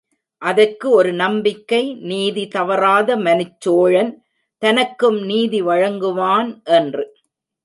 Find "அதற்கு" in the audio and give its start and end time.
0.41-0.87